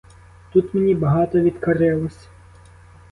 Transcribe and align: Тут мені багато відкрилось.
Тут 0.53 0.73
мені 0.73 0.95
багато 0.95 1.39
відкрилось. 1.39 2.27